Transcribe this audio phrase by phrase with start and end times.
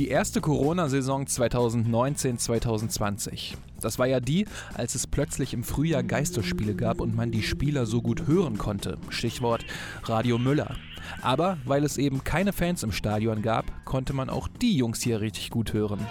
[0.00, 3.52] Die erste Corona-Saison 2019-2020.
[3.82, 7.84] Das war ja die, als es plötzlich im Frühjahr Geisterspiele gab und man die Spieler
[7.84, 8.96] so gut hören konnte.
[9.10, 9.66] Stichwort
[10.04, 10.74] Radio Müller.
[11.20, 15.20] Aber weil es eben keine Fans im Stadion gab, konnte man auch die Jungs hier
[15.20, 16.06] richtig gut hören.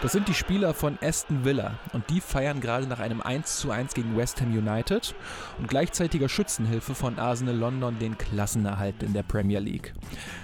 [0.00, 4.16] Das sind die Spieler von Aston Villa und die feiern gerade nach einem 1:1 gegen
[4.16, 5.12] West Ham United
[5.58, 9.94] und gleichzeitiger Schützenhilfe von Arsenal London den Klassenerhalt in der Premier League.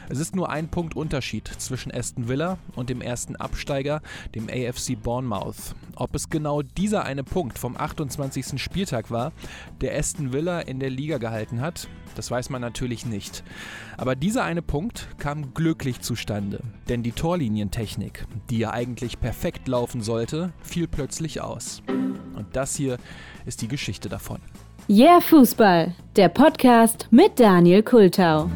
[0.08, 4.02] Es ist nur ein Punkt Unterschied zwischen Aston Villa und dem ersten Absteiger,
[4.34, 5.76] dem AFC Bournemouth.
[5.94, 8.60] Ob es genau dieser eine Punkt vom 28.
[8.60, 9.32] Spieltag war,
[9.80, 13.44] der Aston Villa in der Liga gehalten hat, das weiß man natürlich nicht.
[13.96, 20.02] Aber dieser eine Punkt kam glücklich zustande, denn die Torlinientechnik, die ja eigentlich perfekt laufen
[20.02, 21.82] sollte, fiel plötzlich aus.
[22.34, 22.98] Und das hier
[23.46, 24.40] ist die Geschichte davon.
[24.88, 28.50] Yeah Fußball, der Podcast mit Daniel Kultau.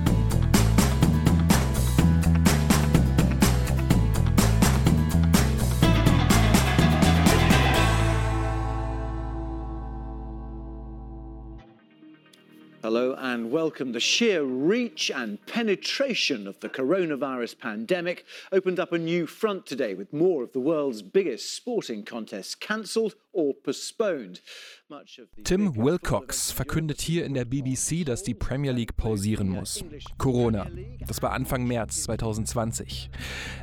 [12.88, 13.92] Hello and welcome.
[13.92, 19.92] The sheer reach and penetration of the coronavirus pandemic opened up a new front today
[19.92, 23.14] with more of the world's biggest sporting contests cancelled.
[25.44, 29.84] Tim Wilcox verkündet hier in der BBC, dass die Premier League pausieren muss.
[30.18, 30.66] Corona.
[31.06, 33.10] Das war Anfang März 2020.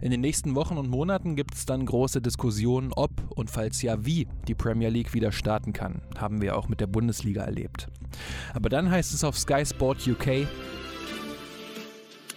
[0.02, 4.06] In den nächsten Wochen und Monaten gibt es dann große Diskussionen, ob und falls ja
[4.06, 6.02] wie die Premier League wieder starten kann.
[6.18, 7.88] Haben wir auch mit der Bundesliga erlebt.
[8.54, 10.48] Aber dann heißt es auf Sky Sport UK,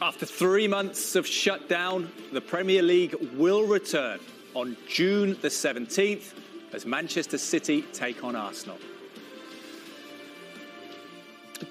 [0.00, 4.20] After three months of shutdown, the Premier League will return
[4.54, 6.37] on June the 17th
[6.72, 8.78] as Manchester City take on Arsenal.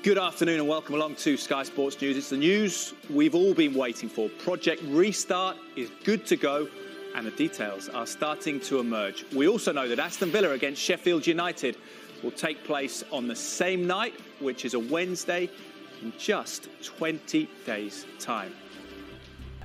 [0.04, 2.18] Good afternoon and welcome along to Sky Sports News.
[2.18, 4.30] It's the news we've all been waiting for.
[4.30, 6.68] Project Restart is good to go
[7.16, 9.26] and the details are starting to emerge.
[9.34, 11.78] We also know that Aston Villa against Sheffield United
[12.24, 15.50] will take place on the same night, which is a Wednesday,
[16.02, 18.54] in just 20 days' time.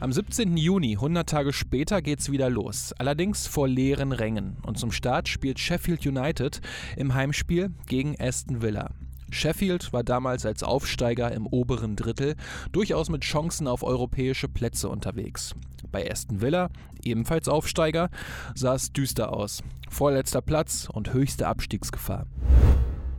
[0.03, 0.57] Am 17.
[0.57, 2.93] Juni, 100 Tage später, geht's wieder los.
[2.99, 4.57] Allerdings vor leeren Rängen.
[4.67, 6.61] Und zum Start spielt Sheffield United
[6.97, 8.91] im Heimspiel gegen Aston Villa.
[9.31, 12.35] Sheffield war damals als Aufsteiger im oberen Drittel
[12.73, 15.55] durchaus mit Chancen auf europäische Plätze unterwegs.
[15.93, 16.71] Bei Aston Villa,
[17.05, 18.11] ebenfalls Aufsteiger,
[18.57, 19.63] sah es düster aus.
[19.89, 22.27] Vorletzter Platz und höchste Abstiegsgefahr.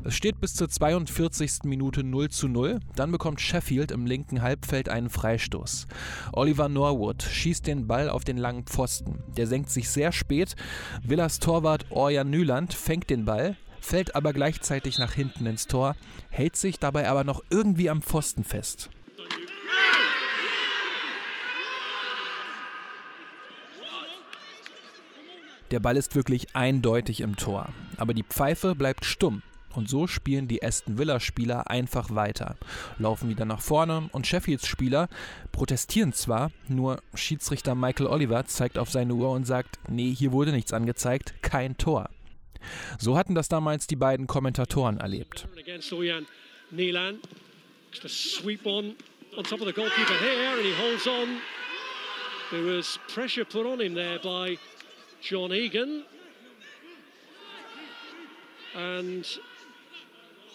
[0.05, 1.63] Es steht bis zur 42.
[1.63, 2.81] Minute 0 zu 0.
[2.97, 5.87] Dann bekommt Sheffield im linken Halbfeld einen Freistoß.
[6.33, 9.23] Oliver Norwood schießt den Ball auf den langen Pfosten.
[9.37, 10.57] Der senkt sich sehr spät.
[11.03, 15.95] Villas Torwart Orjan Nyland fängt den Ball, fällt aber gleichzeitig nach hinten ins Tor,
[16.29, 18.89] hält sich dabei aber noch irgendwie am Pfosten fest.
[25.71, 29.41] Der Ball ist wirklich eindeutig im Tor, aber die Pfeife bleibt stumm.
[29.73, 32.57] Und so spielen die Aston Villa-Spieler einfach weiter,
[32.99, 35.09] laufen wieder nach vorne und Sheffields Spieler
[35.51, 40.51] protestieren zwar, nur Schiedsrichter Michael Oliver zeigt auf seine Uhr und sagt, nee, hier wurde
[40.51, 42.09] nichts angezeigt, kein Tor.
[42.97, 45.47] So hatten das damals die beiden Kommentatoren erlebt.
[55.21, 56.03] John Egan.
[58.75, 59.39] And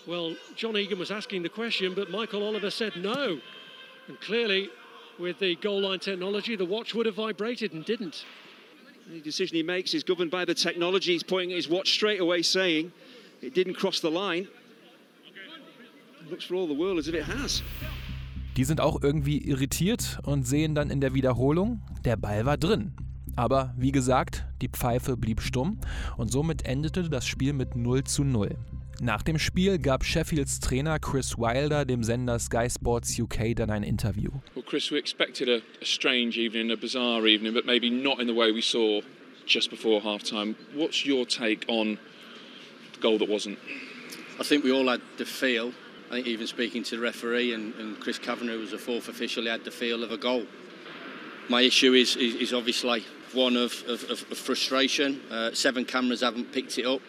[0.08, 3.38] well, John Egan was asking the question, but Michael Oliver said no.
[4.08, 4.70] And clearly,
[5.18, 8.24] with the goal line technology, the watch would have vibrated and didn't.
[9.12, 11.12] The decision he makes is governed by the technology.
[11.12, 12.90] He's pointing at his watch straight away, saying
[13.42, 14.48] it didn't cross the line.
[16.22, 17.62] It looks for all the world as if it has.
[18.56, 22.92] Die sind auch irgendwie irritiert und sehen dann in der Wiederholung, der Ball war drin.
[23.36, 25.78] Aber wie gesagt, die Pfeife blieb stumm
[26.16, 28.56] und somit endete das Spiel mit 0 zu 0.
[29.00, 33.84] Nach dem Spiel gab Sheffields Trainer Chris Wilder dem Sender Sky Sports UK dann ein
[33.84, 34.30] Interview.
[34.56, 38.26] Well, Chris, we expected a, a strange evening, a bizarre evening, but maybe not in
[38.26, 39.00] the way we saw
[39.46, 40.56] just before half-time.
[40.74, 41.96] What's your take on
[42.94, 43.60] the goal that wasn't?
[44.40, 45.72] I think we all had the feel.
[46.10, 49.08] I think even speaking to the referee and, and Chris Kavanagh, who was the fourth
[49.08, 50.44] official, he had the feel of a goal.
[51.48, 55.20] My issue is, is, is obviously one of, of, of frustration.
[55.30, 57.02] Uh, seven cameras haven't picked it up.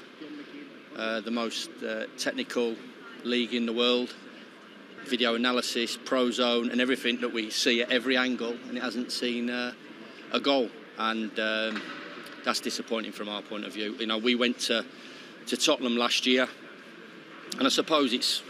[0.99, 2.75] Uh, the most uh, technical
[3.23, 4.13] league in the world.
[5.05, 9.09] Video analysis, pro zone, and everything that we see at every angle, and it hasn't
[9.09, 9.71] seen uh,
[10.33, 10.69] a goal.
[10.97, 11.81] And um,
[12.43, 13.95] that's disappointing from our point of view.
[13.97, 14.85] You know, we went to,
[15.45, 16.49] to Tottenham last year,
[17.57, 18.43] and I suppose it's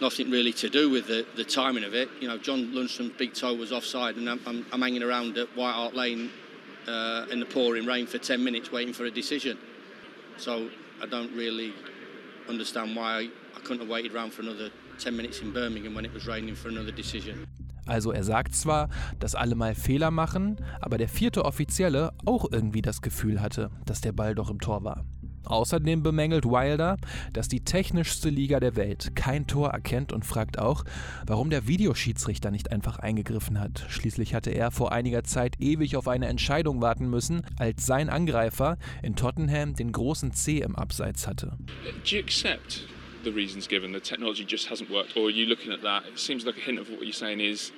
[0.00, 2.08] nothing really to do with the, the timing of it.
[2.20, 5.56] You know, John Lundstrom's big toe was offside, and I'm, I'm, I'm hanging around at
[5.56, 6.30] White Hart Lane
[6.88, 9.56] uh, in the pouring rain for 10 minutes waiting for a decision.
[10.36, 10.68] So
[11.02, 11.72] I don't really
[12.48, 16.14] understand why I couldn't have waited around for another 10 minutes in Birmingham when it
[16.14, 17.46] was raining for another decision.
[17.86, 18.88] Also er sagt zwar,
[19.18, 24.00] dass alle mal Fehler machen, aber der vierte Offizielle auch irgendwie das Gefühl hatte, dass
[24.00, 25.04] der Ball doch im Tor war.
[25.44, 26.96] Außerdem bemängelt Wilder,
[27.32, 30.84] dass die technischste Liga der Welt kein Tor erkennt und fragt auch,
[31.26, 33.84] warum der Videoschiedsrichter nicht einfach eingegriffen hat.
[33.88, 38.78] Schließlich hatte er vor einiger Zeit ewig auf eine Entscheidung warten müssen, als sein Angreifer
[39.02, 41.52] in Tottenham den großen C im Abseits hatte.
[42.04, 42.86] Do you accept
[43.24, 43.92] the reasons given?
[43.92, 46.04] The technology just hasn't worked, or are you looking at that?
[46.08, 47.72] It seems like a hint of what you're saying is,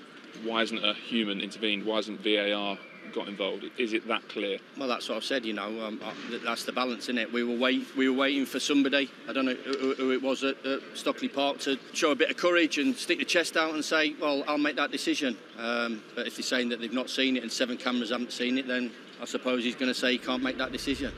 [0.44, 1.84] why isn't a human intervened?
[1.84, 2.78] Why isn't VAR
[3.14, 3.64] got involved?
[3.78, 4.58] Is it that clear?
[4.76, 5.44] Well, that's what I've said.
[5.44, 6.00] You know, um,
[6.44, 7.32] that's the balance in it.
[7.32, 9.10] We were wait, we were waiting for somebody.
[9.28, 12.30] I don't know who, who it was at, at, Stockley Park to show a bit
[12.30, 16.02] of courage and stick the chest out and say, "Well, I'll make that decision." Um,
[16.14, 18.66] but if they're saying that they've not seen it and seven cameras haven't seen it,
[18.66, 18.90] then
[19.22, 21.12] I suppose he's going to say he can't make that decision.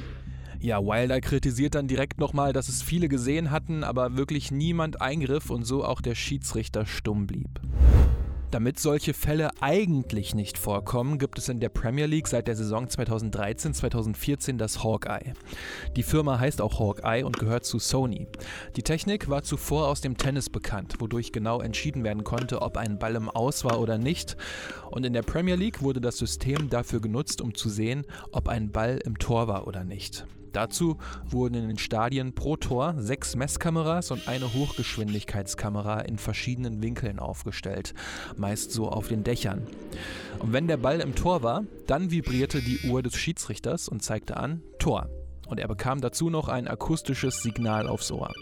[0.59, 5.51] Ja, Wilder kritisiert dann direkt nochmal, dass es viele gesehen hatten, aber wirklich niemand eingriff
[5.51, 7.61] und so auch der Schiedsrichter stumm blieb.
[8.57, 12.87] Damit solche Fälle eigentlich nicht vorkommen, gibt es in der Premier League seit der Saison
[12.87, 15.35] 2013-2014 das Hawkeye.
[15.95, 18.29] Die Firma heißt auch Hawkeye und gehört zu Sony.
[18.75, 22.99] Die Technik war zuvor aus dem Tennis bekannt, wodurch genau entschieden werden konnte, ob ein
[22.99, 24.39] Ball im Aus war oder nicht.
[24.91, 28.73] Und in der Premier League wurde das System dafür genutzt, um zu sehen, ob ein
[28.73, 30.25] Ball im Tor war oder nicht.
[30.57, 30.97] Dazu
[31.29, 37.93] wurden in den Stadien pro Tor sechs Messkameras und eine Hochgeschwindigkeitskamera in verschiedenen Winkeln aufgestellt,
[38.39, 39.67] meist so auf den Dächern.
[40.39, 44.39] Und wenn der Ball im Tor war, dann vibrierte die Uhr des Schiedsrichters und zeigte
[44.39, 45.11] an Tor.
[45.47, 48.33] Und er bekam dazu noch ein akustisches Signal aufs Ohr.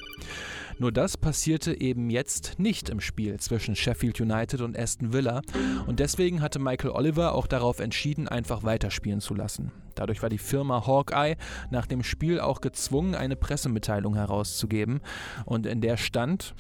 [0.78, 5.42] Nur das passierte eben jetzt nicht im Spiel zwischen Sheffield United und Aston Villa
[5.86, 9.70] und deswegen hatte Michael Oliver auch darauf entschieden, einfach weiterspielen zu lassen.
[9.94, 11.36] Dadurch war die Firma Hawkeye
[11.70, 15.00] nach dem Spiel auch gezwungen, eine Pressemitteilung herauszugeben
[15.44, 16.54] und in der stand,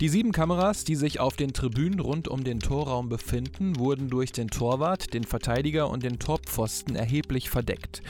[0.00, 4.30] die sieben Kameras, die sich auf den Tribünen rund um den Torraum befinden, wurden durch
[4.30, 8.02] den Torwart, den Verteidiger und den Torpfosten erheblich verdeckt.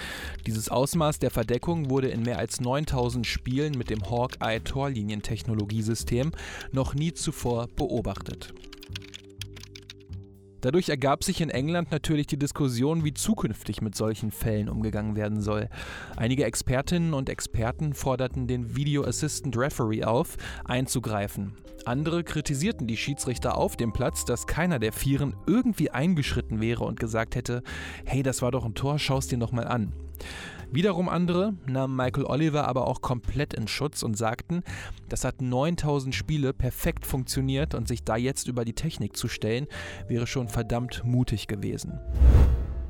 [0.46, 6.32] Dieses Ausmaß der Verdeckung wurde in mehr als 9000 Spielen mit dem Hawkeye Torlinientechnologiesystem
[6.72, 8.52] noch nie zuvor beobachtet.
[10.60, 15.40] Dadurch ergab sich in England natürlich die Diskussion, wie zukünftig mit solchen Fällen umgegangen werden
[15.40, 15.68] soll.
[16.16, 21.52] Einige Expertinnen und Experten forderten den Video Assistant Referee auf, einzugreifen.
[21.84, 26.98] Andere kritisierten die Schiedsrichter auf dem Platz, dass keiner der Vieren irgendwie eingeschritten wäre und
[26.98, 27.62] gesagt hätte,
[28.04, 29.92] hey, das war doch ein Tor, schau's dir noch mal an.
[30.72, 34.62] Wiederum andere nahmen Michael Oliver aber auch komplett in Schutz und sagten,
[35.08, 39.66] das hat 9000 Spiele perfekt funktioniert und sich da jetzt über die Technik zu stellen,
[40.08, 42.00] wäre schon verdammt mutig gewesen.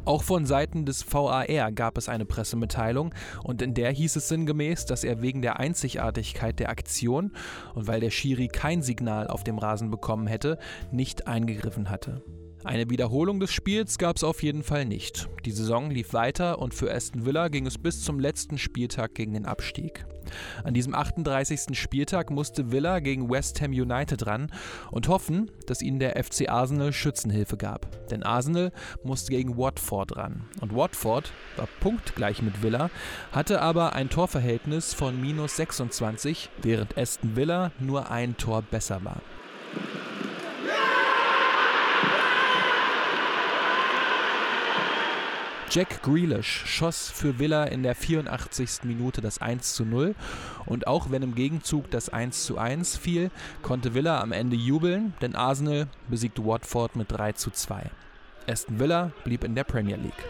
[0.06, 3.12] Auch von Seiten des VAR gab es eine Pressemitteilung
[3.42, 7.32] und in der hieß es sinngemäß, dass er wegen der Einzigartigkeit der Aktion
[7.74, 10.58] und weil der Schiri kein Signal auf dem Rasen bekommen hätte,
[10.92, 12.22] nicht eingegriffen hatte.
[12.66, 15.28] Eine Wiederholung des Spiels gab es auf jeden Fall nicht.
[15.44, 19.34] Die Saison lief weiter und für Aston Villa ging es bis zum letzten Spieltag gegen
[19.34, 20.04] den Abstieg.
[20.64, 21.78] An diesem 38.
[21.78, 24.50] Spieltag musste Villa gegen West Ham United ran
[24.90, 28.08] und hoffen, dass ihnen der FC Arsenal Schützenhilfe gab.
[28.08, 28.72] Denn Arsenal
[29.04, 30.42] musste gegen Watford ran.
[30.60, 32.90] Und Watford war punktgleich mit Villa,
[33.30, 39.22] hatte aber ein Torverhältnis von minus 26, während Aston Villa nur ein Tor besser war.
[45.76, 48.84] Jack Grealish schoss für Villa in der 84.
[48.84, 50.14] Minute das 1 zu 0
[50.64, 53.30] und auch wenn im Gegenzug das 1 zu 1 fiel,
[53.60, 57.90] konnte Villa am Ende jubeln, denn Arsenal besiegte Watford mit 3 zu 2.
[58.48, 60.24] Aston Villa blieb in der Premier League.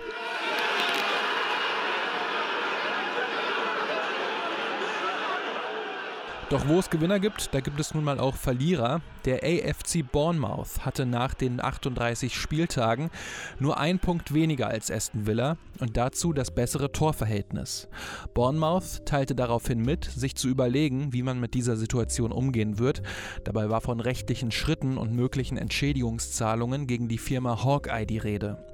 [6.49, 9.01] Doch wo es Gewinner gibt, da gibt es nun mal auch Verlierer.
[9.25, 13.11] Der AFC Bournemouth hatte nach den 38 Spieltagen
[13.59, 17.89] nur ein Punkt weniger als Aston Villa und dazu das bessere Torverhältnis.
[18.33, 23.03] Bournemouth teilte daraufhin mit, sich zu überlegen, wie man mit dieser Situation umgehen wird.
[23.43, 28.65] Dabei war von rechtlichen Schritten und möglichen Entschädigungszahlungen gegen die Firma Hawkeye die Rede.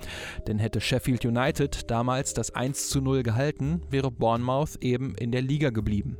[0.46, 5.40] Denn hätte Sheffield United damals das 1 zu 0 gehalten, wäre Bournemouth eben in der
[5.40, 6.18] Liga geblieben.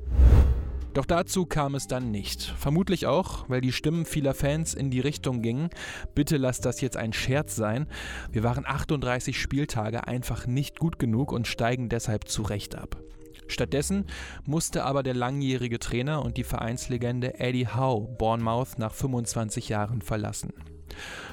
[0.95, 2.43] Doch dazu kam es dann nicht.
[2.43, 5.71] Vermutlich auch, weil die Stimmen vieler Fans in die Richtung gingen,
[6.15, 7.87] bitte lasst das jetzt ein Scherz sein.
[8.31, 13.01] Wir waren 38 Spieltage einfach nicht gut genug und steigen deshalb zu Recht ab.
[13.49, 14.07] Stattdessen
[14.45, 20.53] musste aber der langjährige Trainer und die Vereinslegende Eddie Howe Bournemouth nach 25 Jahren verlassen.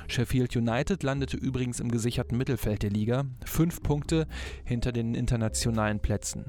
[0.08, 4.28] Sheffield United landete übrigens im gesicherten Mittelfeld der Liga, fünf Punkte
[4.63, 6.46] hinter den internationalen Plätzen.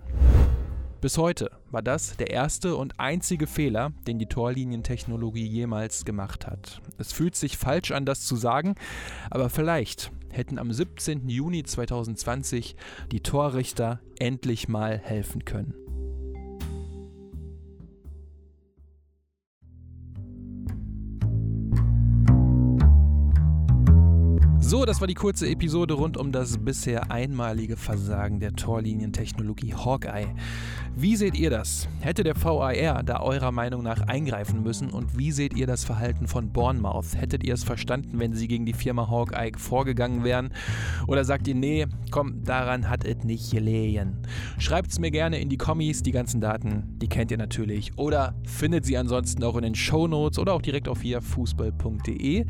[1.01, 6.83] Bis heute war das der erste und einzige Fehler, den die Torlinientechnologie jemals gemacht hat.
[6.99, 8.75] Es fühlt sich falsch an, das zu sagen,
[9.31, 11.27] aber vielleicht hätten am 17.
[11.27, 12.77] Juni 2020
[13.13, 15.75] die Torrichter endlich mal helfen können.
[24.63, 30.27] So, das war die kurze Episode rund um das bisher einmalige Versagen der Torlinientechnologie Hawkeye.
[30.95, 31.89] Wie seht ihr das?
[32.01, 36.27] Hätte der VAR da eurer Meinung nach eingreifen müssen und wie seht ihr das Verhalten
[36.27, 37.17] von Bournemouth?
[37.17, 40.51] Hättet ihr es verstanden, wenn sie gegen die Firma Hawkeye vorgegangen wären?
[41.07, 44.19] Oder sagt ihr, nee, komm, daran hat es nicht gelegen?
[44.59, 47.97] Schreibt es mir gerne in die Kommis, die ganzen Daten, die kennt ihr natürlich.
[47.97, 52.45] Oder findet sie ansonsten auch in den Shownotes oder auch direkt auf hier fußball.de.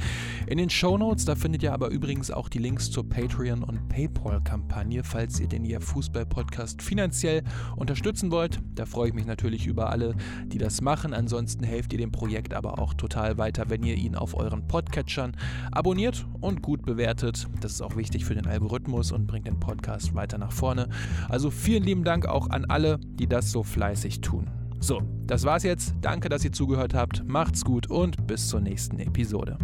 [0.46, 5.04] In den Shownotes, da findet ihr aber übrigens auch die Links zur Patreon- und Paypal-Kampagne,
[5.04, 7.42] falls ihr den ihr Fußball-Podcast finanziell
[7.76, 8.58] unterstützen wollt.
[8.74, 10.14] Da freue ich mich natürlich über alle,
[10.46, 11.12] die das machen.
[11.12, 15.36] Ansonsten helft ihr dem Projekt aber auch total weiter, wenn ihr ihn auf euren Podcatchern
[15.72, 17.46] abonniert und gut bewertet.
[17.60, 20.88] Das ist auch wichtig für den Algorithmus und bringt den Podcast weiter nach vorne.
[21.28, 24.48] Also vielen lieben Dank auch an alle, die das so fleißig tun.
[24.78, 25.92] So, das war's jetzt.
[26.00, 27.28] Danke, dass ihr zugehört habt.
[27.28, 29.58] Macht's gut und bis zur nächsten Episode.